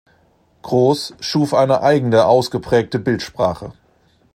Gross 0.63 1.13
schuf 1.19 1.53
eine 1.53 1.81
eigene 1.83 2.25
ausgeprägte 2.25 2.97
Bildsprache. 2.97 3.73